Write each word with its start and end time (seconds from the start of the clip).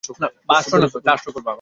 বুঝতে 0.03 0.69
পেরেছো 0.71 1.29
তুমি? 1.35 1.49